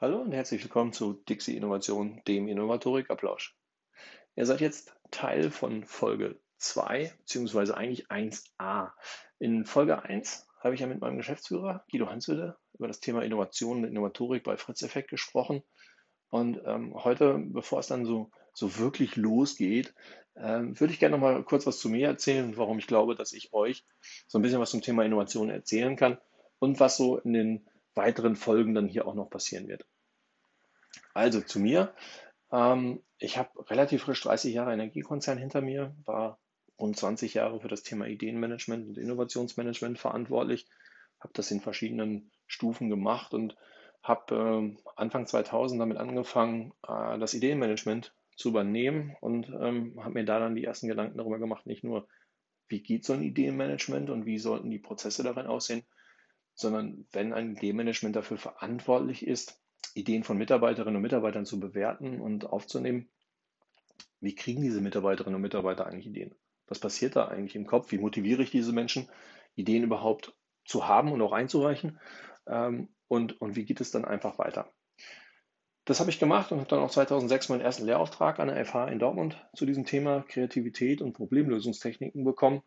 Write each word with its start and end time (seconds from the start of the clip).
Hallo 0.00 0.20
und 0.20 0.30
herzlich 0.30 0.62
willkommen 0.62 0.92
zu 0.92 1.14
Dixie 1.28 1.56
Innovation, 1.56 2.22
dem 2.28 2.46
Innovatorik-Applaus. 2.46 3.50
Ihr 4.36 4.46
seid 4.46 4.60
jetzt 4.60 4.94
Teil 5.10 5.50
von 5.50 5.84
Folge 5.84 6.38
2, 6.58 7.12
beziehungsweise 7.18 7.76
eigentlich 7.76 8.06
1a. 8.06 8.92
In 9.40 9.64
Folge 9.64 10.00
1 10.00 10.46
habe 10.60 10.76
ich 10.76 10.82
ja 10.82 10.86
mit 10.86 11.00
meinem 11.00 11.16
Geschäftsführer 11.16 11.84
Guido 11.90 12.08
Hanswille 12.08 12.56
über 12.74 12.86
das 12.86 13.00
Thema 13.00 13.24
Innovation 13.24 13.78
und 13.78 13.90
Innovatorik 13.90 14.44
bei 14.44 14.56
Fritz 14.56 14.82
Effekt 14.82 15.10
gesprochen. 15.10 15.64
Und 16.28 16.60
ähm, 16.64 16.94
heute, 16.94 17.36
bevor 17.36 17.80
es 17.80 17.88
dann 17.88 18.04
so, 18.04 18.30
so 18.52 18.78
wirklich 18.78 19.16
losgeht, 19.16 19.94
ähm, 20.36 20.78
würde 20.78 20.92
ich 20.92 21.00
gerne 21.00 21.16
noch 21.16 21.22
mal 21.22 21.42
kurz 21.42 21.66
was 21.66 21.80
zu 21.80 21.88
mir 21.88 22.06
erzählen 22.06 22.44
und 22.44 22.56
warum 22.56 22.78
ich 22.78 22.86
glaube, 22.86 23.16
dass 23.16 23.32
ich 23.32 23.52
euch 23.52 23.84
so 24.28 24.38
ein 24.38 24.42
bisschen 24.42 24.60
was 24.60 24.70
zum 24.70 24.80
Thema 24.80 25.04
Innovation 25.04 25.50
erzählen 25.50 25.96
kann 25.96 26.18
und 26.60 26.78
was 26.78 26.96
so 26.96 27.18
in 27.18 27.32
den 27.32 27.68
weiteren 27.98 28.34
Folgen 28.34 28.74
dann 28.74 28.88
hier 28.88 29.06
auch 29.06 29.14
noch 29.14 29.28
passieren 29.28 29.68
wird. 29.68 29.86
Also 31.12 31.42
zu 31.42 31.60
mir. 31.60 31.92
Ähm, 32.50 33.02
ich 33.18 33.36
habe 33.36 33.50
relativ 33.68 34.04
frisch 34.04 34.22
30 34.22 34.54
Jahre 34.54 34.72
Energiekonzern 34.72 35.36
hinter 35.36 35.60
mir, 35.60 35.94
war 36.04 36.38
rund 36.78 36.96
20 36.96 37.34
Jahre 37.34 37.60
für 37.60 37.68
das 37.68 37.82
Thema 37.82 38.06
Ideenmanagement 38.06 38.88
und 38.88 38.98
Innovationsmanagement 38.98 39.98
verantwortlich, 39.98 40.66
habe 41.20 41.32
das 41.34 41.50
in 41.50 41.60
verschiedenen 41.60 42.30
Stufen 42.46 42.88
gemacht 42.88 43.34
und 43.34 43.56
habe 44.02 44.76
äh, 44.76 44.82
Anfang 44.96 45.26
2000 45.26 45.80
damit 45.80 45.98
angefangen, 45.98 46.72
äh, 46.86 47.18
das 47.18 47.34
Ideenmanagement 47.34 48.14
zu 48.36 48.50
übernehmen 48.50 49.16
und 49.20 49.48
ähm, 49.48 49.98
habe 49.98 50.14
mir 50.14 50.24
da 50.24 50.38
dann 50.38 50.54
die 50.54 50.64
ersten 50.64 50.86
Gedanken 50.86 51.18
darüber 51.18 51.38
gemacht, 51.38 51.66
nicht 51.66 51.82
nur, 51.82 52.06
wie 52.68 52.80
geht 52.80 53.04
so 53.04 53.12
ein 53.12 53.22
Ideenmanagement 53.22 54.10
und 54.10 54.24
wie 54.26 54.38
sollten 54.38 54.70
die 54.70 54.78
Prozesse 54.78 55.24
darin 55.24 55.46
aussehen, 55.46 55.84
sondern 56.58 57.06
wenn 57.12 57.32
ein 57.32 57.52
Ideenmanagement 57.52 58.16
dafür 58.16 58.36
verantwortlich 58.36 59.24
ist, 59.24 59.62
Ideen 59.94 60.24
von 60.24 60.36
Mitarbeiterinnen 60.36 60.96
und 60.96 61.02
Mitarbeitern 61.02 61.46
zu 61.46 61.60
bewerten 61.60 62.20
und 62.20 62.46
aufzunehmen, 62.46 63.08
wie 64.20 64.34
kriegen 64.34 64.60
diese 64.60 64.80
Mitarbeiterinnen 64.80 65.36
und 65.36 65.42
Mitarbeiter 65.42 65.86
eigentlich 65.86 66.08
Ideen? 66.08 66.34
Was 66.66 66.80
passiert 66.80 67.14
da 67.14 67.28
eigentlich 67.28 67.54
im 67.54 67.66
Kopf? 67.66 67.92
Wie 67.92 67.98
motiviere 67.98 68.42
ich 68.42 68.50
diese 68.50 68.72
Menschen, 68.72 69.08
Ideen 69.54 69.84
überhaupt 69.84 70.34
zu 70.64 70.88
haben 70.88 71.12
und 71.12 71.22
auch 71.22 71.32
einzureichen? 71.32 72.00
Ähm, 72.48 72.88
und, 73.06 73.40
und 73.40 73.54
wie 73.54 73.64
geht 73.64 73.80
es 73.80 73.92
dann 73.92 74.04
einfach 74.04 74.38
weiter? 74.38 74.68
Das 75.84 76.00
habe 76.00 76.10
ich 76.10 76.18
gemacht 76.18 76.50
und 76.50 76.58
habe 76.58 76.68
dann 76.68 76.80
auch 76.80 76.90
2006 76.90 77.50
meinen 77.50 77.60
ersten 77.60 77.86
Lehrauftrag 77.86 78.40
an 78.40 78.48
der 78.48 78.62
FH 78.66 78.88
in 78.88 78.98
Dortmund 78.98 79.40
zu 79.54 79.64
diesem 79.64 79.84
Thema 79.84 80.22
Kreativität 80.22 81.00
und 81.00 81.12
Problemlösungstechniken 81.12 82.24
bekommen 82.24 82.62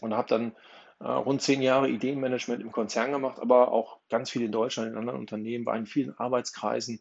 und 0.00 0.12
habe 0.12 0.28
dann 0.28 0.56
rund 1.04 1.42
zehn 1.42 1.62
Jahre 1.62 1.88
Ideenmanagement 1.88 2.62
im 2.62 2.72
Konzern 2.72 3.12
gemacht, 3.12 3.38
aber 3.40 3.72
auch 3.72 4.00
ganz 4.08 4.30
viel 4.30 4.42
in 4.42 4.52
Deutschland, 4.52 4.90
in 4.90 4.98
anderen 4.98 5.20
Unternehmen, 5.20 5.66
war 5.66 5.76
in 5.76 5.86
vielen 5.86 6.16
Arbeitskreisen 6.18 7.00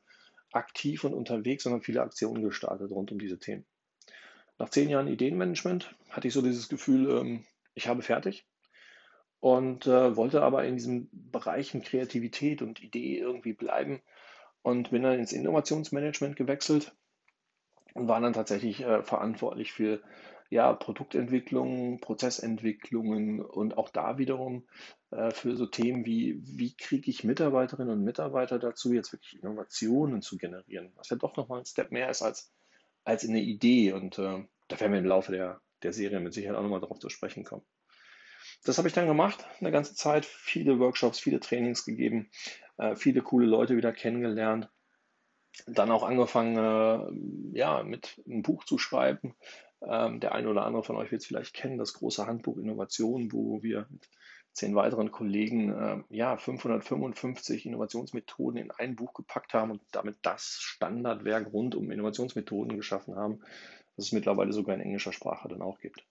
aktiv 0.51 1.03
und 1.03 1.13
unterwegs 1.13 1.65
und 1.65 1.73
habe 1.73 1.83
viele 1.83 2.01
Aktionen 2.01 2.43
gestartet 2.43 2.91
rund 2.91 3.11
um 3.11 3.19
diese 3.19 3.39
Themen. 3.39 3.65
Nach 4.57 4.69
zehn 4.69 4.89
Jahren 4.89 5.07
Ideenmanagement 5.07 5.95
hatte 6.09 6.27
ich 6.27 6.33
so 6.33 6.41
dieses 6.41 6.69
Gefühl, 6.69 7.09
ähm, 7.09 7.45
ich 7.73 7.87
habe 7.87 8.01
fertig 8.01 8.45
und 9.41 9.85
äh, 9.85 10.15
wollte 10.15 10.41
aber 10.41 10.65
in 10.65 10.75
diesen 10.75 11.09
Bereichen 11.11 11.81
Kreativität 11.81 12.61
und 12.61 12.81
Idee 12.81 13.19
irgendwie 13.19 13.53
bleiben 13.53 14.01
und 14.61 14.91
bin 14.91 15.03
dann 15.03 15.19
ins 15.19 15.33
Innovationsmanagement 15.33 16.37
gewechselt 16.37 16.95
und 17.93 18.07
war 18.07 18.21
dann 18.21 18.33
tatsächlich 18.33 18.81
äh, 18.81 19.03
verantwortlich 19.03 19.73
für 19.73 20.01
ja, 20.49 20.73
Produktentwicklung, 20.73 21.99
Prozessentwicklungen 21.99 23.41
und 23.41 23.77
auch 23.77 23.89
da 23.89 24.17
wiederum 24.17 24.67
äh, 25.11 25.31
für 25.31 25.55
so 25.55 25.65
Themen 25.65 26.05
wie, 26.05 26.39
wie 26.43 26.75
kriege 26.75 27.09
ich 27.09 27.23
Mitarbeiterinnen 27.23 27.93
und 27.93 28.03
Mitarbeiter 28.03 28.59
dazu, 28.59 28.93
jetzt 28.93 29.11
wirklich 29.11 29.41
Innovationen 29.41 30.21
zu 30.21 30.37
generieren, 30.37 30.91
was 30.95 31.09
ja 31.09 31.17
doch 31.17 31.35
nochmal 31.35 31.59
ein 31.59 31.65
Step 31.65 31.91
mehr 31.91 32.09
ist 32.09 32.21
als, 32.21 32.51
als 33.03 33.27
eine 33.27 33.41
Idee. 33.41 33.93
Und 33.93 34.19
äh, 34.19 34.45
da 34.67 34.79
werden 34.79 34.91
wir 34.91 34.99
im 34.99 35.05
Laufe 35.05 35.31
der, 35.31 35.61
der 35.83 35.93
Serie 35.93 36.19
mit 36.19 36.33
Sicherheit 36.33 36.57
auch 36.57 36.63
nochmal 36.63 36.81
darauf 36.81 36.99
zu 36.99 37.09
sprechen 37.09 37.43
kommen. 37.43 37.65
Das 38.63 38.77
habe 38.77 38.87
ich 38.87 38.93
dann 38.93 39.07
gemacht, 39.07 39.45
eine 39.59 39.71
ganze 39.71 39.95
Zeit, 39.95 40.25
viele 40.25 40.79
Workshops, 40.79 41.19
viele 41.19 41.39
Trainings 41.39 41.85
gegeben, 41.85 42.29
äh, 42.77 42.95
viele 42.95 43.21
coole 43.21 43.47
Leute 43.47 43.75
wieder 43.77 43.91
kennengelernt 43.91 44.69
dann 45.67 45.91
auch 45.91 46.03
angefangen, 46.03 46.57
äh, 46.57 47.57
ja, 47.57 47.83
mit 47.83 48.21
einem 48.25 48.41
Buch 48.41 48.63
zu 48.65 48.77
schreiben, 48.77 49.35
ähm, 49.87 50.19
der 50.19 50.33
eine 50.33 50.49
oder 50.49 50.65
andere 50.65 50.83
von 50.83 50.95
euch 50.95 51.11
wird 51.11 51.21
es 51.21 51.27
vielleicht 51.27 51.53
kennen, 51.53 51.77
das 51.77 51.93
große 51.93 52.25
Handbuch 52.25 52.57
Innovation, 52.57 53.31
wo 53.31 53.61
wir 53.63 53.87
mit 53.89 54.09
zehn 54.55 54.73
weiteren 54.73 55.11
Kollegen 55.11 55.71
äh, 55.73 56.03
ja, 56.09 56.37
555 56.37 57.65
Innovationsmethoden 57.65 58.59
in 58.59 58.71
ein 58.71 58.95
Buch 58.95 59.13
gepackt 59.13 59.53
haben 59.53 59.71
und 59.71 59.81
damit 59.91 60.17
das 60.21 60.57
Standardwerk 60.61 61.51
rund 61.51 61.75
um 61.75 61.91
Innovationsmethoden 61.91 62.77
geschaffen 62.77 63.15
haben, 63.15 63.41
das 63.97 64.07
es 64.07 64.11
mittlerweile 64.13 64.53
sogar 64.53 64.75
in 64.75 64.81
englischer 64.81 65.11
Sprache 65.11 65.49
dann 65.49 65.61
auch 65.61 65.79
gibt. 65.79 66.05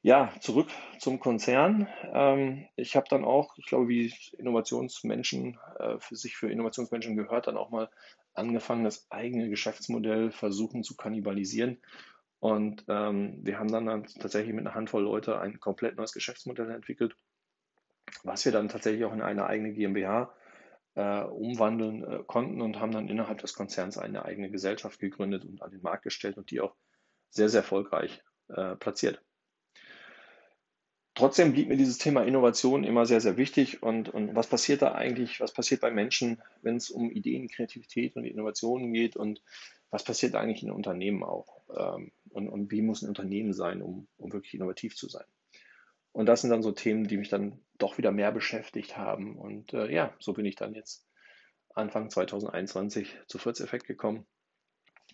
Ja, 0.00 0.34
zurück 0.40 0.68
zum 0.98 1.18
Konzern. 1.18 1.88
Ähm, 2.12 2.66
ich 2.76 2.96
habe 2.96 3.06
dann 3.08 3.24
auch, 3.24 3.56
ich 3.56 3.66
glaube, 3.66 3.88
wie 3.88 4.12
Innovationsmenschen 4.38 5.58
äh, 5.78 5.98
für 5.98 6.16
sich 6.16 6.36
für 6.36 6.50
Innovationsmenschen 6.50 7.16
gehört, 7.16 7.46
dann 7.46 7.56
auch 7.56 7.70
mal 7.70 7.90
angefangen, 8.34 8.84
das 8.84 9.10
eigene 9.10 9.48
Geschäftsmodell 9.48 10.30
versuchen 10.30 10.82
zu 10.82 10.96
kannibalisieren 10.96 11.80
und 12.44 12.84
ähm, 12.88 13.38
wir 13.40 13.58
haben 13.58 13.72
dann, 13.72 13.86
dann 13.86 14.04
tatsächlich 14.04 14.52
mit 14.52 14.66
einer 14.66 14.74
Handvoll 14.74 15.02
Leute 15.02 15.40
ein 15.40 15.60
komplett 15.60 15.96
neues 15.96 16.12
Geschäftsmodell 16.12 16.70
entwickelt, 16.72 17.16
was 18.22 18.44
wir 18.44 18.52
dann 18.52 18.68
tatsächlich 18.68 19.06
auch 19.06 19.14
in 19.14 19.22
eine 19.22 19.46
eigene 19.46 19.72
GmbH 19.72 20.30
äh, 20.94 21.22
umwandeln 21.22 22.04
äh, 22.04 22.22
konnten 22.26 22.60
und 22.60 22.80
haben 22.80 22.92
dann 22.92 23.08
innerhalb 23.08 23.38
des 23.38 23.54
Konzerns 23.54 23.96
eine 23.96 24.26
eigene 24.26 24.50
Gesellschaft 24.50 25.00
gegründet 25.00 25.46
und 25.46 25.62
an 25.62 25.70
den 25.70 25.80
Markt 25.80 26.02
gestellt 26.02 26.36
und 26.36 26.50
die 26.50 26.60
auch 26.60 26.74
sehr, 27.30 27.48
sehr 27.48 27.62
erfolgreich 27.62 28.22
äh, 28.48 28.76
platziert. 28.76 29.22
Trotzdem 31.14 31.54
blieb 31.54 31.68
mir 31.68 31.78
dieses 31.78 31.96
Thema 31.96 32.24
Innovation 32.24 32.84
immer 32.84 33.06
sehr, 33.06 33.22
sehr 33.22 33.38
wichtig. 33.38 33.82
Und, 33.82 34.10
und 34.10 34.36
was 34.36 34.48
passiert 34.48 34.82
da 34.82 34.92
eigentlich? 34.92 35.40
Was 35.40 35.54
passiert 35.54 35.80
bei 35.80 35.90
Menschen, 35.90 36.42
wenn 36.60 36.76
es 36.76 36.90
um 36.90 37.10
Ideen, 37.10 37.48
Kreativität 37.48 38.16
und 38.16 38.24
Innovationen 38.24 38.92
geht? 38.92 39.16
Und 39.16 39.40
was 39.94 40.02
passiert 40.02 40.34
eigentlich 40.34 40.64
in 40.64 40.72
Unternehmen 40.72 41.22
auch? 41.22 41.62
Ähm, 41.76 42.10
und, 42.34 42.48
und 42.48 42.70
wie 42.70 42.82
muss 42.82 43.02
ein 43.02 43.08
Unternehmen 43.08 43.52
sein, 43.52 43.80
um, 43.80 44.08
um 44.16 44.32
wirklich 44.32 44.54
innovativ 44.54 44.96
zu 44.96 45.08
sein? 45.08 45.24
Und 46.12 46.26
das 46.26 46.40
sind 46.40 46.50
dann 46.50 46.62
so 46.62 46.72
Themen, 46.72 47.06
die 47.06 47.16
mich 47.16 47.28
dann 47.28 47.60
doch 47.78 47.98
wieder 47.98 48.12
mehr 48.12 48.32
beschäftigt 48.32 48.96
haben. 48.96 49.36
Und 49.36 49.72
äh, 49.72 49.92
ja, 49.92 50.14
so 50.20 50.32
bin 50.32 50.44
ich 50.44 50.56
dann 50.56 50.74
jetzt 50.74 51.08
Anfang 51.74 52.10
2021 52.10 53.16
zu 53.26 53.38
Fritz-Effekt 53.38 53.86
gekommen 53.86 54.26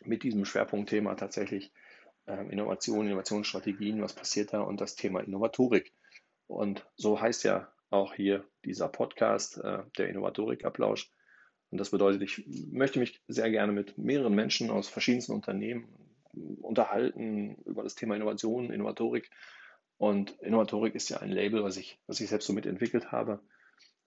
mit 0.04 0.22
diesem 0.22 0.44
Schwerpunktthema 0.44 1.14
tatsächlich 1.14 1.72
äh, 2.26 2.46
Innovation, 2.50 3.06
Innovationsstrategien, 3.06 4.02
was 4.02 4.14
passiert 4.14 4.52
da 4.52 4.60
und 4.60 4.80
das 4.80 4.94
Thema 4.94 5.20
Innovatorik. 5.20 5.92
Und 6.46 6.86
so 6.96 7.20
heißt 7.20 7.44
ja 7.44 7.72
auch 7.90 8.14
hier 8.14 8.44
dieser 8.64 8.88
Podcast, 8.88 9.58
äh, 9.58 9.82
der 9.98 10.08
Innovatorik-Applaus. 10.08 11.10
Und 11.70 11.78
das 11.78 11.90
bedeutet, 11.90 12.22
ich 12.22 12.44
möchte 12.70 12.98
mich 12.98 13.22
sehr 13.28 13.50
gerne 13.50 13.72
mit 13.72 13.96
mehreren 13.96 14.34
Menschen 14.34 14.70
aus 14.70 14.88
verschiedensten 14.88 15.32
Unternehmen 15.32 16.09
unterhalten 16.32 17.56
über 17.64 17.82
das 17.82 17.94
Thema 17.94 18.16
Innovation, 18.16 18.70
Innovatorik. 18.70 19.30
Und 19.98 20.30
Innovatorik 20.40 20.94
ist 20.94 21.10
ja 21.10 21.18
ein 21.18 21.30
Label, 21.30 21.62
was 21.62 21.76
ich, 21.76 21.98
was 22.06 22.20
ich 22.20 22.28
selbst 22.28 22.46
so 22.46 22.52
mitentwickelt 22.52 23.12
habe. 23.12 23.40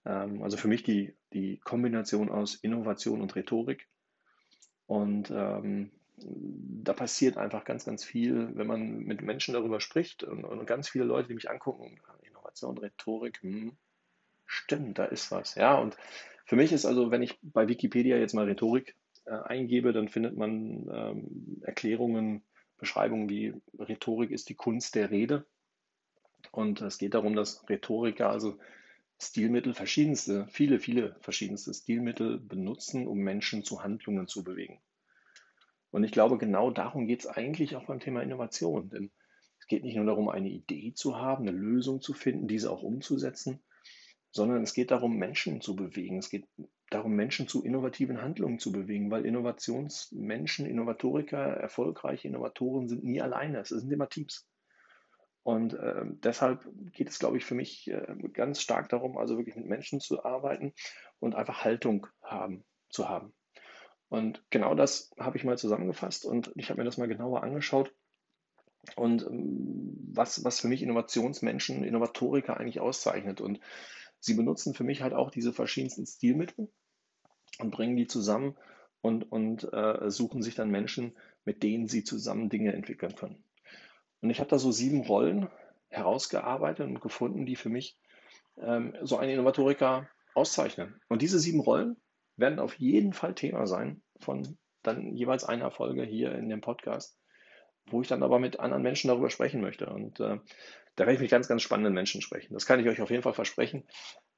Ähm, 0.06 0.44
also 0.44 0.57
für 0.57 0.67
mich 0.67 0.83
die, 0.83 1.16
die 1.33 1.59
Kombination 1.59 2.29
aus 2.29 2.56
Innovation 2.56 3.22
und 3.22 3.35
Rhetorik. 3.35 3.88
Und 4.88 5.31
ähm, 5.31 5.92
da 6.18 6.94
passiert 6.94 7.38
einfach 7.38 7.63
ganz, 7.63 7.86
ganz 7.86 8.03
viel, 8.03 8.50
wenn 8.56 8.68
man 8.68 9.00
mit 9.00 9.21
Menschen 9.21 9.53
darüber 9.53 9.80
spricht 9.80 10.24
und, 10.24 10.45
und 10.45 10.65
ganz 10.65 10.89
viele 10.89 11.06
Leute, 11.06 11.30
die 11.30 11.33
mich 11.33 11.50
angucken, 11.50 12.00
Innovation, 12.21 12.77
Rhetorik, 12.77 13.42
hm, 13.42 13.75
stimmt, 14.45 15.00
da 15.00 15.06
ist 15.06 15.31
was. 15.31 15.56
Ja, 15.56 15.75
und 15.75 15.98
für 16.45 16.56
mich 16.56 16.71
ist 16.71 16.86
also, 16.86 17.12
wenn 17.12 17.24
ich 17.24 17.39
bei 17.42 17.68
Wikipedia 17.68 18.18
jetzt 18.18 18.33
mal 18.33 18.45
Rhetorik 18.45 18.95
äh, 19.25 19.31
eingebe, 19.31 19.94
dann 19.94 20.10
findet 20.10 20.38
man 20.38 20.88
ähm, 20.92 21.62
Erklärungen, 21.64 22.44
Beschreibungen 22.78 23.30
wie 23.30 23.54
Rhetorik 23.80 24.31
ist 24.31 24.50
die 24.50 24.56
Kunst 24.56 24.96
der 24.96 25.12
Rede. 25.12 25.46
Und 26.52 26.81
es 26.81 26.98
geht 26.98 27.14
darum, 27.14 27.36
dass 27.36 27.68
Rhetoriker 27.70 28.30
also 28.30 28.58
Stilmittel, 29.22 29.74
verschiedenste, 29.74 30.48
viele, 30.48 30.80
viele 30.80 31.16
verschiedenste 31.22 31.74
Stilmittel 31.74 32.40
benutzen, 32.40 33.08
um 33.08 33.20
Menschen 33.20 33.64
zu 33.64 33.84
Handlungen 33.84 34.28
zu 34.28 34.44
bewegen. 34.44 34.81
Und 35.92 36.04
ich 36.04 36.12
glaube, 36.12 36.38
genau 36.38 36.72
darum 36.72 37.08
geht 37.08 37.22
es 37.22 37.28
eigentlich 37.28 37.75
auch 37.75 37.86
beim 37.86 38.00
Thema 38.00 38.22
Innovation. 38.22 38.90
Denn 38.90 39.12
es 39.60 39.68
geht 39.68 39.84
nicht 39.84 39.96
nur 39.96 40.06
darum, 40.06 40.28
eine 40.28 40.50
Idee 40.50 40.94
zu 40.94 41.18
haben, 41.18 41.48
eine 41.48 41.58
Lösung 41.58 42.02
zu 42.02 42.14
finden, 42.14 42.48
diese 42.48 42.72
auch 42.72 42.84
umzusetzen, 42.84 43.62
sondern 44.31 44.64
es 44.64 44.74
geht 44.74 44.92
darum, 44.92 45.18
Menschen 45.18 45.62
zu 45.62 45.75
bewegen. 45.75 46.18
Es 46.18 46.30
geht 46.30 46.46
darum, 46.94 47.13
Menschen 47.13 47.48
zu 47.48 47.63
innovativen 47.63 48.22
Handlungen 48.22 48.60
zu 48.60 48.72
bewegen, 48.72 49.12
weil 49.12 49.25
Innovationsmenschen, 49.25 50.66
Innovatoriker, 50.66 51.38
erfolgreiche 51.38 52.28
Innovatoren 52.28 52.88
sind 52.88 53.04
nie 53.04 53.22
alleine. 53.22 53.60
Es 53.60 53.69
sind 53.69 53.92
immer 53.92 54.10
Teams. 54.10 54.48
Und 55.44 55.74
äh, 55.74 56.06
deshalb 56.06 56.66
geht 56.94 57.10
es, 57.10 57.19
glaube 57.19 57.38
ich, 57.38 57.45
für 57.45 57.56
mich 57.56 57.90
äh, 57.90 58.16
ganz 58.31 58.62
stark 58.62 58.88
darum, 58.90 59.18
also 59.18 59.38
wirklich 59.38 59.57
mit 59.57 59.68
Menschen 59.68 60.00
zu 60.00 60.24
arbeiten 60.24 60.74
und 61.19 61.36
einfach 61.36 61.66
Haltung 61.66 62.07
haben, 62.22 62.63
zu 62.90 63.10
haben. 63.10 63.34
Und 64.07 64.44
genau 64.51 64.74
das 64.74 65.12
habe 65.19 65.38
ich 65.38 65.44
mal 65.44 65.57
zusammengefasst 65.57 66.25
und 66.25 66.51
ich 66.56 66.69
habe 66.69 66.80
mir 66.80 66.86
das 66.86 66.98
mal 66.98 67.07
genauer 67.07 67.44
angeschaut. 67.44 67.94
Und 68.96 69.24
ähm, 69.24 69.98
was, 70.13 70.44
was 70.44 70.60
für 70.62 70.68
mich 70.68 70.81
Innovationsmenschen, 70.81 71.84
Innovatoriker 71.84 72.57
eigentlich 72.57 72.80
auszeichnet. 72.80 73.42
Und 73.42 73.60
sie 74.19 74.36
benutzen 74.36 74.74
für 74.74 74.84
mich 74.84 75.01
halt 75.01 75.13
auch 75.13 75.31
diese 75.31 75.51
verschiedensten 75.51 76.06
Stilmittel 76.06 76.72
und 77.59 77.71
bringen 77.71 77.95
die 77.95 78.07
zusammen 78.07 78.55
und, 79.01 79.31
und 79.31 79.71
äh, 79.73 80.09
suchen 80.09 80.41
sich 80.41 80.55
dann 80.55 80.69
Menschen, 80.69 81.15
mit 81.45 81.63
denen 81.63 81.88
sie 81.88 82.03
zusammen 82.03 82.50
Dinge 82.50 82.73
entwickeln 82.73 83.15
können. 83.15 83.44
Und 84.21 84.29
ich 84.29 84.39
habe 84.39 84.50
da 84.50 84.57
so 84.57 84.71
sieben 84.71 85.01
Rollen 85.01 85.50
herausgearbeitet 85.89 86.88
und 86.88 87.01
gefunden, 87.01 87.45
die 87.45 87.55
für 87.55 87.69
mich 87.69 87.97
ähm, 88.57 88.95
so 89.01 89.17
einen 89.17 89.31
Innovatoriker 89.31 90.09
auszeichnen. 90.33 91.00
Und 91.09 91.21
diese 91.21 91.39
sieben 91.39 91.59
Rollen 91.59 91.97
werden 92.38 92.59
auf 92.59 92.75
jeden 92.75 93.13
Fall 93.13 93.35
Thema 93.35 93.67
sein 93.67 94.01
von 94.19 94.57
dann 94.81 95.15
jeweils 95.15 95.44
einer 95.44 95.71
Folge 95.71 96.03
hier 96.03 96.33
in 96.33 96.50
dem 96.50 96.61
Podcast, 96.61 97.17
wo 97.88 98.01
ich 98.01 98.07
dann 98.07 98.23
aber 98.23 98.39
mit 98.39 98.59
anderen 98.59 98.83
Menschen 98.83 99.07
darüber 99.07 99.29
sprechen 99.29 99.61
möchte. 99.61 99.88
Und 99.88 100.19
äh, 100.19 100.39
da 100.95 101.05
werde 101.05 101.13
ich 101.13 101.19
mit 101.19 101.31
ganz, 101.31 101.47
ganz 101.47 101.61
spannenden 101.61 101.94
Menschen 101.94 102.21
sprechen. 102.21 102.53
Das 102.53 102.65
kann 102.65 102.79
ich 102.79 102.88
euch 102.88 103.01
auf 103.01 103.09
jeden 103.09 103.23
Fall 103.23 103.33
versprechen. 103.33 103.83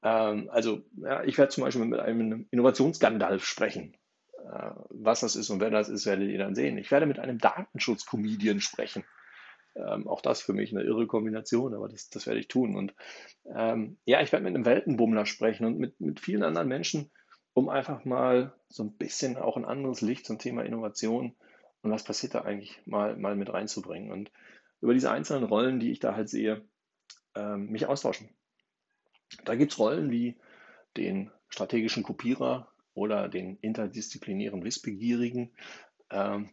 Ähm, 0.05 0.49
also, 0.51 0.83
ja, 0.97 1.23
ich 1.23 1.37
werde 1.37 1.49
zum 1.49 1.63
Beispiel 1.63 1.83
mit 1.83 1.99
einem 1.99 2.47
Innovationsskandal 2.51 3.39
sprechen. 3.39 3.97
Äh, 4.37 4.69
was 4.89 5.21
das 5.21 5.35
ist 5.35 5.49
und 5.49 5.59
wer 5.59 5.71
das 5.71 5.89
ist, 5.89 6.05
werdet 6.05 6.29
ihr 6.29 6.37
dann 6.37 6.53
sehen. 6.53 6.77
Ich 6.77 6.91
werde 6.91 7.07
mit 7.07 7.17
einem 7.17 7.39
Datenschutz-Comedian 7.39 8.61
sprechen. 8.61 9.03
Ähm, 9.75 10.07
auch 10.07 10.21
das 10.21 10.41
für 10.43 10.53
mich 10.53 10.71
eine 10.71 10.83
irre 10.83 11.07
Kombination, 11.07 11.73
aber 11.73 11.89
das, 11.89 12.09
das 12.09 12.27
werde 12.27 12.39
ich 12.39 12.47
tun. 12.47 12.75
Und 12.75 12.93
ähm, 13.53 13.97
ja, 14.05 14.21
ich 14.21 14.31
werde 14.31 14.45
mit 14.45 14.53
einem 14.53 14.65
Weltenbummler 14.65 15.25
sprechen 15.25 15.65
und 15.65 15.79
mit, 15.79 15.99
mit 15.99 16.19
vielen 16.19 16.43
anderen 16.43 16.67
Menschen, 16.67 17.09
um 17.53 17.67
einfach 17.67 18.05
mal 18.05 18.53
so 18.69 18.83
ein 18.83 18.95
bisschen 18.95 19.37
auch 19.37 19.57
ein 19.57 19.65
anderes 19.65 20.01
Licht 20.01 20.27
zum 20.27 20.37
Thema 20.37 20.63
Innovation 20.63 21.35
und 21.81 21.91
was 21.91 22.03
passiert 22.03 22.35
da 22.35 22.41
eigentlich 22.41 22.79
mal, 22.85 23.17
mal 23.17 23.35
mit 23.35 23.51
reinzubringen. 23.51 24.11
Und 24.11 24.31
über 24.81 24.93
diese 24.93 25.09
einzelnen 25.09 25.45
Rollen, 25.45 25.79
die 25.79 25.91
ich 25.91 25.99
da 25.99 26.15
halt 26.15 26.29
sehe, 26.29 26.63
ähm, 27.33 27.71
mich 27.71 27.87
austauschen. 27.87 28.29
Da 29.43 29.55
gibt 29.55 29.71
es 29.71 29.79
Rollen 29.79 30.11
wie 30.11 30.35
den 30.97 31.31
strategischen 31.49 32.03
Kopierer 32.03 32.71
oder 32.93 33.27
den 33.27 33.57
interdisziplinären 33.57 34.63
Wissbegierigen. 34.63 35.51
Ähm, 36.09 36.49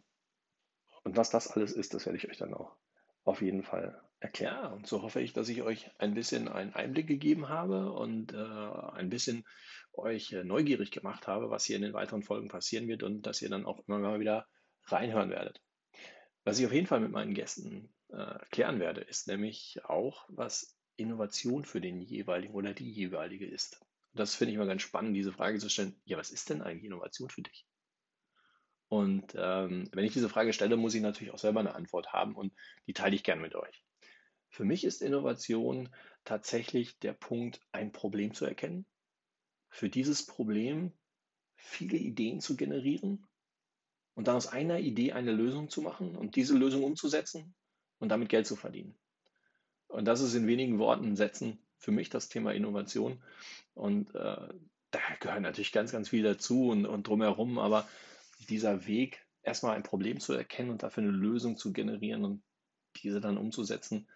und 1.03 1.17
was 1.17 1.29
das 1.29 1.47
alles 1.47 1.71
ist, 1.71 1.93
das 1.93 2.05
werde 2.05 2.17
ich 2.17 2.29
euch 2.29 2.37
dann 2.37 2.53
auch 2.53 2.75
auf 3.23 3.41
jeden 3.41 3.63
Fall 3.63 4.01
erklären. 4.19 4.73
Und 4.73 4.87
so 4.87 5.01
hoffe 5.01 5.21
ich, 5.21 5.33
dass 5.33 5.49
ich 5.49 5.61
euch 5.61 5.89
ein 5.97 6.13
bisschen 6.13 6.47
einen 6.47 6.73
Einblick 6.73 7.07
gegeben 7.07 7.49
habe 7.49 7.91
und 7.91 8.33
äh, 8.33 8.37
ein 8.37 9.09
bisschen 9.09 9.45
euch 9.93 10.31
äh, 10.31 10.43
neugierig 10.43 10.91
gemacht 10.91 11.27
habe, 11.27 11.49
was 11.49 11.65
hier 11.65 11.75
in 11.75 11.81
den 11.81 11.93
weiteren 11.93 12.23
Folgen 12.23 12.47
passieren 12.47 12.87
wird 12.87 13.03
und 13.03 13.23
dass 13.23 13.41
ihr 13.41 13.49
dann 13.49 13.65
auch 13.65 13.85
immer 13.87 13.99
mal 13.99 14.19
wieder 14.19 14.47
reinhören 14.85 15.29
werdet. 15.29 15.61
Was 16.43 16.59
ich 16.59 16.65
auf 16.65 16.73
jeden 16.73 16.87
Fall 16.87 16.99
mit 16.99 17.11
meinen 17.11 17.33
Gästen 17.33 17.93
äh, 18.09 18.39
klären 18.51 18.79
werde, 18.79 19.01
ist 19.01 19.27
nämlich 19.27 19.79
auch, 19.85 20.25
was 20.29 20.77
Innovation 20.97 21.65
für 21.65 21.81
den 21.81 22.01
jeweiligen 22.01 22.53
oder 22.53 22.73
die 22.73 22.91
jeweilige 22.91 23.45
ist. 23.45 23.79
Das 24.13 24.35
finde 24.35 24.51
ich 24.51 24.55
immer 24.55 24.67
ganz 24.67 24.81
spannend, 24.81 25.15
diese 25.15 25.33
Frage 25.33 25.59
zu 25.59 25.69
stellen, 25.69 25.99
ja, 26.05 26.17
was 26.17 26.29
ist 26.29 26.49
denn 26.49 26.61
eigentlich 26.61 26.85
Innovation 26.85 27.29
für 27.29 27.41
dich? 27.41 27.65
Und 28.89 29.33
ähm, 29.35 29.89
wenn 29.91 30.05
ich 30.05 30.13
diese 30.13 30.29
Frage 30.29 30.53
stelle, 30.53 30.77
muss 30.77 30.93
ich 30.93 31.01
natürlich 31.01 31.33
auch 31.33 31.39
selber 31.39 31.61
eine 31.61 31.73
Antwort 31.73 32.13
haben 32.13 32.35
und 32.35 32.53
die 32.85 32.93
teile 32.93 33.15
ich 33.15 33.23
gern 33.23 33.41
mit 33.41 33.55
euch. 33.55 33.83
Für 34.49 34.65
mich 34.65 34.83
ist 34.83 35.01
Innovation 35.01 35.89
tatsächlich 36.25 36.99
der 36.99 37.13
Punkt, 37.13 37.59
ein 37.71 37.91
Problem 37.91 38.35
zu 38.35 38.45
erkennen, 38.45 38.85
für 39.69 39.89
dieses 39.89 40.27
Problem 40.27 40.93
viele 41.55 41.97
Ideen 41.97 42.39
zu 42.39 42.55
generieren 42.55 43.25
und 44.13 44.27
dann 44.27 44.35
aus 44.35 44.45
einer 44.45 44.79
Idee 44.79 45.13
eine 45.13 45.31
Lösung 45.31 45.69
zu 45.69 45.81
machen 45.81 46.15
und 46.15 46.35
diese 46.35 46.55
Lösung 46.55 46.83
umzusetzen 46.83 47.55
und 47.97 48.09
damit 48.09 48.29
Geld 48.29 48.45
zu 48.45 48.55
verdienen. 48.55 48.95
Und 49.93 50.05
das 50.05 50.21
ist 50.21 50.33
in 50.33 50.47
wenigen 50.47 50.79
Worten, 50.79 51.15
Sätzen 51.15 51.59
für 51.77 51.91
mich 51.91 52.09
das 52.09 52.29
Thema 52.29 52.53
Innovation. 52.53 53.21
Und 53.75 54.13
äh, 54.15 54.47
da 54.91 54.99
gehört 55.19 55.41
natürlich 55.41 55.71
ganz, 55.71 55.91
ganz 55.91 56.09
viel 56.09 56.23
dazu 56.23 56.69
und, 56.69 56.85
und 56.85 57.07
drumherum, 57.07 57.59
aber 57.59 57.87
dieser 58.49 58.87
Weg, 58.87 59.25
erstmal 59.43 59.75
ein 59.75 59.83
Problem 59.83 60.19
zu 60.19 60.33
erkennen 60.33 60.71
und 60.71 60.83
dafür 60.83 61.03
eine 61.03 61.11
Lösung 61.11 61.57
zu 61.57 61.73
generieren 61.73 62.23
und 62.25 62.43
diese 63.03 63.21
dann 63.21 63.37
umzusetzen, 63.37 64.07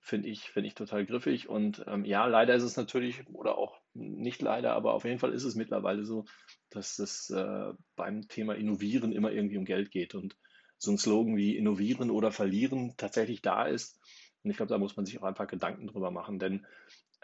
finde 0.00 0.28
ich, 0.28 0.50
finde 0.50 0.68
ich 0.68 0.74
total 0.74 1.06
griffig. 1.06 1.48
Und 1.48 1.84
ähm, 1.86 2.04
ja, 2.04 2.26
leider 2.26 2.54
ist 2.54 2.62
es 2.62 2.76
natürlich, 2.76 3.26
oder 3.32 3.56
auch 3.56 3.80
nicht 3.94 4.42
leider, 4.42 4.74
aber 4.74 4.94
auf 4.94 5.04
jeden 5.04 5.18
Fall 5.18 5.32
ist 5.32 5.44
es 5.44 5.54
mittlerweile 5.54 6.04
so, 6.04 6.26
dass 6.70 6.98
es 6.98 7.30
äh, 7.30 7.72
beim 7.96 8.28
Thema 8.28 8.54
Innovieren 8.54 9.12
immer 9.12 9.32
irgendwie 9.32 9.56
um 9.56 9.64
Geld 9.64 9.90
geht 9.90 10.14
und 10.14 10.36
so 10.76 10.90
ein 10.90 10.98
Slogan 10.98 11.36
wie 11.36 11.56
Innovieren 11.56 12.10
oder 12.10 12.30
Verlieren 12.32 12.94
tatsächlich 12.96 13.40
da 13.40 13.64
ist. 13.64 13.98
Und 14.44 14.50
ich 14.50 14.56
glaube, 14.56 14.70
da 14.70 14.78
muss 14.78 14.96
man 14.96 15.06
sich 15.06 15.18
auch 15.18 15.24
einfach 15.24 15.46
Gedanken 15.46 15.86
drüber 15.86 16.10
machen, 16.10 16.38
denn 16.38 16.66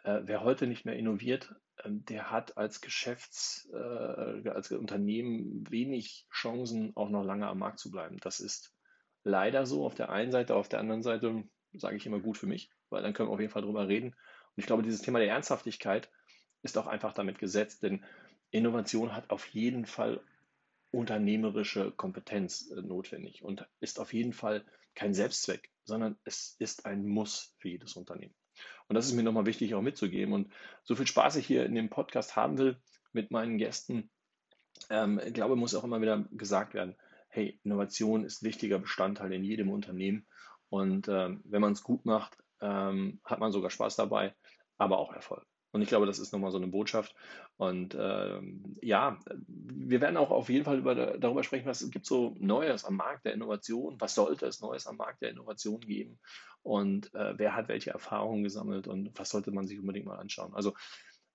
äh, 0.05 0.21
wer 0.25 0.43
heute 0.43 0.67
nicht 0.67 0.87
mehr 0.87 0.97
innoviert, 0.97 1.55
äh, 1.77 1.91
der 1.91 2.31
hat 2.31 2.57
als 2.57 2.81
Geschäfts-, 2.81 3.69
äh, 3.73 4.49
als 4.49 4.73
Unternehmen 4.73 5.71
wenig 5.71 6.27
Chancen, 6.33 6.93
auch 6.97 7.11
noch 7.11 7.25
lange 7.25 7.47
am 7.47 7.59
Markt 7.59 7.79
zu 7.79 7.91
bleiben. 7.91 8.17
Das 8.23 8.41
ist 8.41 8.75
leider 9.23 9.67
so 9.67 9.85
auf 9.85 9.95
der 9.95 10.11
einen 10.11 10.33
Seite, 10.33 10.55
auf 10.55 10.69
der 10.69 10.81
anderen 10.81 11.03
Seite 11.03 11.45
sage 11.75 11.97
ich 11.97 12.07
immer 12.07 12.21
gut 12.21 12.39
für 12.39 12.47
mich, 12.47 12.71
weil 12.89 13.03
dann 13.03 13.13
können 13.13 13.29
wir 13.29 13.35
auf 13.35 13.41
jeden 13.41 13.53
Fall 13.53 13.63
drüber 13.63 13.87
reden. 13.87 14.09
Und 14.09 14.57
ich 14.57 14.67
glaube, 14.67 14.83
dieses 14.83 15.03
Thema 15.03 15.19
der 15.19 15.29
Ernsthaftigkeit 15.29 16.11
ist 16.63 16.79
auch 16.79 16.87
einfach 16.87 17.13
damit 17.13 17.39
gesetzt, 17.39 17.83
denn 17.83 18.05
Innovation 18.51 19.15
hat 19.15 19.31
auf 19.31 19.47
jeden 19.49 19.87
Fall 19.87 20.21
unternehmerische 20.91 21.93
Kompetenz 21.93 22.71
äh, 22.71 22.83
notwendig 22.83 23.43
und 23.45 23.67
ist 23.81 24.01
auf 24.01 24.13
jeden 24.13 24.33
Fall 24.33 24.65
kein 24.95 25.15
Selbstzweck, 25.15 25.71
sondern 25.91 26.19
es 26.25 26.57
ist 26.59 26.87
ein 26.87 27.07
Muss 27.07 27.55
für 27.59 27.69
jedes 27.69 27.97
Unternehmen. 27.97 28.35
Und 28.89 28.95
das 28.95 29.07
ist 29.07 29.13
mir 29.13 29.23
nochmal 29.23 29.47
wichtig 29.47 29.75
auch 29.75 29.83
mitzugeben. 29.83 30.33
Und 30.33 30.53
so 30.85 30.97
viel 30.97 31.07
Spaß 31.07 31.37
ich 31.37 31.47
hier 31.47 31.67
in 31.67 31.75
dem 31.75 31.91
Podcast 31.91 32.37
haben 32.37 32.59
will 32.59 32.81
mit 33.13 33.31
meinen 33.31 33.59
Gästen, 33.59 34.11
ähm, 34.89 35.21
ich 35.25 35.35
glaube, 35.35 35.57
muss 35.57 35.75
auch 35.75 35.85
immer 35.85 36.01
wieder 36.01 36.25
gesagt 36.31 36.75
werden, 36.75 36.97
hey, 37.29 37.61
Innovation 37.65 38.25
ist 38.25 38.43
wichtiger 38.43 38.79
Bestandteil 38.79 39.33
in 39.33 39.45
jedem 39.45 39.71
Unternehmen. 39.71 40.27
Und 40.69 41.09
ähm, 41.09 41.43
wenn 41.45 41.61
man 41.61 41.73
es 41.73 41.83
gut 41.83 42.05
macht, 42.05 42.37
ähm, 42.61 43.21
hat 43.25 43.41
man 43.41 43.53
sogar 43.53 43.71
Spaß 43.71 43.97
dabei, 43.97 44.35
aber 44.79 44.99
auch 44.99 45.13
Erfolg. 45.13 45.45
Und 45.73 45.83
ich 45.83 45.89
glaube, 45.89 46.07
das 46.07 46.19
ist 46.19 46.33
nochmal 46.33 46.51
so 46.51 46.59
eine 46.59 46.67
Botschaft. 46.67 47.15
Und 47.57 47.97
ähm, 47.99 48.77
ja, 48.83 49.19
wir 49.47 50.01
werden 50.01 50.17
auch 50.17 50.31
auf 50.31 50.49
jeden 50.49 50.65
Fall 50.65 50.79
über, 50.79 50.95
darüber 50.95 51.45
sprechen, 51.45 51.67
was 51.67 51.89
gibt 51.91 52.07
so 52.07 52.35
Neues 52.39 52.85
am 52.85 52.97
Markt 52.97 53.25
der 53.25 53.35
Innovation, 53.35 54.01
was 54.01 54.15
sollte 54.15 54.47
es 54.47 54.61
Neues 54.61 54.87
am 54.87 54.97
Markt 54.97 55.23
der 55.23 55.31
Innovation 55.31 55.81
geben 55.81 56.19
und 56.63 57.15
äh, 57.15 57.39
wer 57.39 57.55
hat 57.55 57.69
welche 57.69 57.91
Erfahrungen 57.91 58.43
gesammelt 58.43 58.87
und 58.87 59.19
was 59.19 59.31
sollte 59.31 59.51
man 59.53 59.67
sich 59.67 59.79
unbedingt 59.79 60.07
mal 60.07 60.19
anschauen. 60.19 60.55
Also 60.55 60.75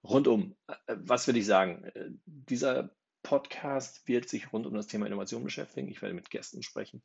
rundum, 0.03 0.55
äh, 0.67 0.75
was 0.87 1.27
will 1.27 1.37
ich 1.37 1.45
sagen? 1.45 1.85
Äh, 1.85 2.09
dieser 2.25 2.91
Podcast 3.23 4.07
wird 4.07 4.29
sich 4.29 4.53
rund 4.53 4.67
um 4.67 4.73
das 4.75 4.87
Thema 4.87 5.07
Innovation 5.07 5.43
beschäftigen. 5.43 5.87
Ich 5.87 6.01
werde 6.01 6.13
mit 6.13 6.29
Gästen 6.29 6.61
sprechen. 6.61 7.01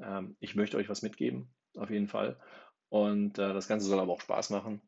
Ähm, 0.00 0.36
ich 0.40 0.56
möchte 0.56 0.76
euch 0.76 0.88
was 0.88 1.02
mitgeben, 1.02 1.54
auf 1.76 1.90
jeden 1.90 2.08
Fall. 2.08 2.40
Und 2.88 3.38
äh, 3.38 3.52
das 3.52 3.68
Ganze 3.68 3.86
soll 3.86 4.00
aber 4.00 4.12
auch 4.12 4.20
Spaß 4.20 4.50
machen. 4.50 4.82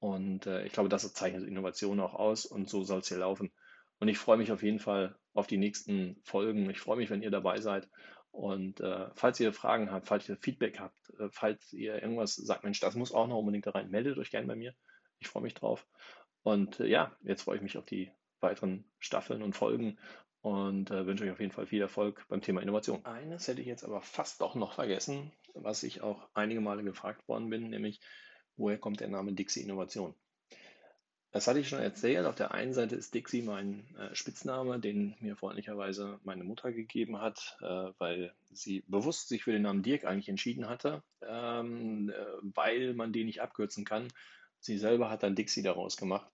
Und 0.00 0.46
äh, 0.46 0.64
ich 0.64 0.72
glaube, 0.72 0.88
das 0.88 1.12
zeichnet 1.12 1.46
Innovation 1.46 2.00
auch 2.00 2.14
aus 2.14 2.46
und 2.46 2.68
so 2.68 2.82
soll 2.82 3.00
es 3.00 3.08
hier 3.08 3.18
laufen. 3.18 3.52
Und 3.98 4.08
ich 4.08 4.18
freue 4.18 4.38
mich 4.38 4.50
auf 4.50 4.62
jeden 4.62 4.80
Fall 4.80 5.14
auf 5.34 5.46
die 5.46 5.58
nächsten 5.58 6.16
Folgen. 6.24 6.68
Ich 6.70 6.80
freue 6.80 6.96
mich, 6.96 7.10
wenn 7.10 7.22
ihr 7.22 7.30
dabei 7.30 7.60
seid. 7.60 7.88
Und 8.32 8.80
äh, 8.80 9.08
falls 9.14 9.38
ihr 9.40 9.52
Fragen 9.52 9.90
habt, 9.90 10.06
falls 10.06 10.28
ihr 10.28 10.36
Feedback 10.36 10.80
habt, 10.80 11.10
äh, 11.18 11.28
falls 11.30 11.72
ihr 11.72 12.00
irgendwas 12.02 12.34
sagt, 12.34 12.64
Mensch, 12.64 12.80
das 12.80 12.94
muss 12.94 13.12
auch 13.12 13.26
noch 13.26 13.38
unbedingt 13.38 13.66
da 13.66 13.72
rein, 13.72 13.90
meldet 13.90 14.16
euch 14.18 14.30
gerne 14.30 14.46
bei 14.46 14.56
mir. 14.56 14.74
Ich 15.18 15.28
freue 15.28 15.42
mich 15.42 15.54
drauf. 15.54 15.86
Und 16.42 16.80
äh, 16.80 16.86
ja, 16.86 17.14
jetzt 17.22 17.42
freue 17.42 17.56
ich 17.56 17.62
mich 17.62 17.76
auf 17.76 17.84
die 17.84 18.10
weiteren 18.40 18.84
Staffeln 18.98 19.42
und 19.42 19.54
Folgen 19.54 19.98
und 20.40 20.90
äh, 20.90 21.06
wünsche 21.06 21.24
euch 21.24 21.32
auf 21.32 21.40
jeden 21.40 21.52
Fall 21.52 21.66
viel 21.66 21.82
Erfolg 21.82 22.24
beim 22.28 22.40
Thema 22.40 22.62
Innovation. 22.62 23.04
Eines 23.04 23.46
hätte 23.48 23.60
ich 23.60 23.66
jetzt 23.66 23.84
aber 23.84 24.00
fast 24.00 24.40
doch 24.40 24.54
noch 24.54 24.72
vergessen, 24.72 25.32
was 25.54 25.82
ich 25.82 26.00
auch 26.00 26.28
einige 26.32 26.62
Male 26.62 26.82
gefragt 26.82 27.28
worden 27.28 27.50
bin, 27.50 27.68
nämlich 27.68 28.00
woher 28.60 28.78
kommt 28.78 29.00
der 29.00 29.08
Name 29.08 29.32
Dixie 29.32 29.62
Innovation? 29.62 30.14
Das 31.32 31.46
hatte 31.46 31.60
ich 31.60 31.68
schon 31.68 31.80
erzählt. 31.80 32.26
Auf 32.26 32.34
der 32.34 32.52
einen 32.52 32.74
Seite 32.74 32.96
ist 32.96 33.14
Dixie 33.14 33.42
mein 33.42 33.86
äh, 33.96 34.14
Spitzname, 34.14 34.80
den 34.80 35.14
mir 35.20 35.36
freundlicherweise 35.36 36.18
meine 36.24 36.42
Mutter 36.42 36.72
gegeben 36.72 37.20
hat, 37.20 37.56
äh, 37.60 37.92
weil 37.98 38.34
sie 38.50 38.82
bewusst 38.88 39.28
sich 39.28 39.44
für 39.44 39.52
den 39.52 39.62
Namen 39.62 39.82
Dirk 39.82 40.04
eigentlich 40.04 40.28
entschieden 40.28 40.68
hatte, 40.68 41.04
ähm, 41.22 42.10
äh, 42.10 42.14
weil 42.42 42.94
man 42.94 43.12
den 43.12 43.26
nicht 43.26 43.42
abkürzen 43.42 43.84
kann. 43.84 44.08
Sie 44.58 44.76
selber 44.76 45.08
hat 45.08 45.22
dann 45.22 45.36
Dixie 45.36 45.62
daraus 45.62 45.96
gemacht. 45.96 46.30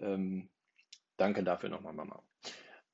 Ähm, 0.00 0.48
danke 1.16 1.44
dafür 1.44 1.68
nochmal, 1.68 1.94
Mama. 1.94 2.20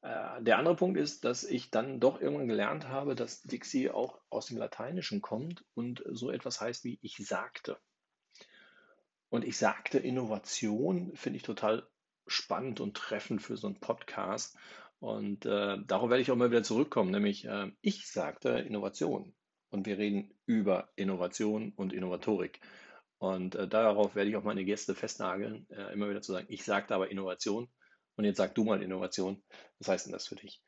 Äh, 0.02 0.42
der 0.42 0.58
andere 0.58 0.76
Punkt 0.76 0.98
ist, 0.98 1.24
dass 1.24 1.42
ich 1.42 1.70
dann 1.70 2.00
doch 2.00 2.20
irgendwann 2.20 2.48
gelernt 2.48 2.88
habe, 2.88 3.14
dass 3.14 3.40
Dixie 3.40 3.90
auch 3.90 4.20
aus 4.28 4.46
dem 4.46 4.58
Lateinischen 4.58 5.22
kommt 5.22 5.64
und 5.74 6.04
so 6.06 6.30
etwas 6.30 6.60
heißt 6.60 6.84
wie 6.84 6.98
ich 7.00 7.16
sagte. 7.16 7.78
Und 9.34 9.44
ich 9.44 9.58
sagte, 9.58 9.98
Innovation 9.98 11.10
finde 11.16 11.38
ich 11.38 11.42
total 11.42 11.84
spannend 12.28 12.78
und 12.78 12.96
treffend 12.96 13.42
für 13.42 13.56
so 13.56 13.66
einen 13.66 13.80
Podcast. 13.80 14.56
Und 15.00 15.44
äh, 15.44 15.76
darauf 15.88 16.08
werde 16.08 16.22
ich 16.22 16.30
auch 16.30 16.36
mal 16.36 16.52
wieder 16.52 16.62
zurückkommen, 16.62 17.10
nämlich 17.10 17.44
äh, 17.44 17.72
ich 17.80 18.06
sagte 18.08 18.50
Innovation 18.50 19.34
und 19.70 19.86
wir 19.86 19.98
reden 19.98 20.32
über 20.46 20.88
Innovation 20.94 21.72
und 21.74 21.92
Innovatorik. 21.92 22.60
Und 23.18 23.56
äh, 23.56 23.66
darauf 23.66 24.14
werde 24.14 24.30
ich 24.30 24.36
auch 24.36 24.44
meine 24.44 24.64
Gäste 24.64 24.94
festnageln, 24.94 25.66
äh, 25.68 25.92
immer 25.92 26.08
wieder 26.08 26.22
zu 26.22 26.30
sagen, 26.30 26.46
ich 26.48 26.62
sagte 26.62 26.94
aber 26.94 27.10
Innovation 27.10 27.68
und 28.14 28.24
jetzt 28.24 28.36
sag 28.36 28.54
du 28.54 28.62
mal 28.62 28.84
Innovation. 28.84 29.42
Was 29.80 29.88
heißt 29.88 30.06
denn 30.06 30.12
das 30.12 30.28
für 30.28 30.36
dich? 30.36 30.62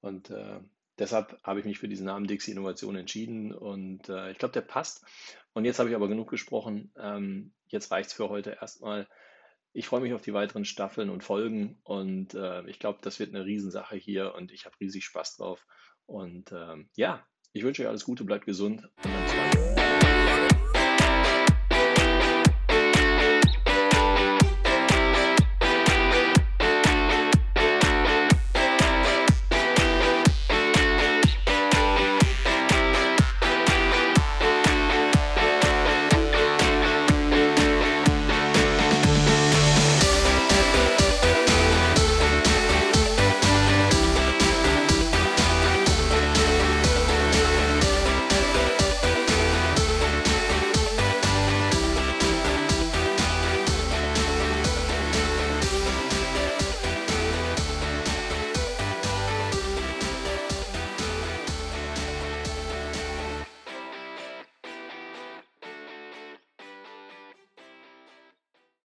Und 0.00 0.30
äh, 0.30 0.60
deshalb 1.02 1.36
habe 1.42 1.58
ich 1.58 1.66
mich 1.66 1.78
für 1.78 1.88
diesen 1.88 2.06
Namen 2.06 2.26
Dixie 2.26 2.52
Innovation 2.52 2.96
entschieden 2.96 3.52
und 3.52 4.08
äh, 4.08 4.30
ich 4.30 4.38
glaube, 4.38 4.52
der 4.52 4.60
passt. 4.62 5.04
Und 5.52 5.64
jetzt 5.64 5.78
habe 5.78 5.90
ich 5.90 5.96
aber 5.96 6.08
genug 6.08 6.30
gesprochen. 6.30 6.92
Ähm, 6.96 7.52
jetzt 7.66 7.92
es 7.92 8.12
für 8.12 8.28
heute 8.28 8.56
erstmal. 8.60 9.08
Ich 9.74 9.88
freue 9.88 10.00
mich 10.00 10.12
auf 10.12 10.22
die 10.22 10.34
weiteren 10.34 10.64
Staffeln 10.64 11.10
und 11.10 11.24
Folgen 11.24 11.80
und 11.82 12.34
äh, 12.34 12.62
ich 12.68 12.78
glaube, 12.78 13.00
das 13.02 13.18
wird 13.18 13.34
eine 13.34 13.44
Riesensache 13.44 13.96
hier 13.96 14.34
und 14.34 14.52
ich 14.52 14.64
habe 14.64 14.76
riesig 14.80 15.04
Spaß 15.04 15.36
drauf. 15.38 15.66
Und 16.06 16.52
ähm, 16.52 16.88
ja, 16.94 17.26
ich 17.52 17.64
wünsche 17.64 17.82
euch 17.82 17.88
alles 17.88 18.04
Gute, 18.04 18.24
bleibt 18.24 18.46
gesund 18.46 18.88
und 19.04 19.12
dann 19.12 20.01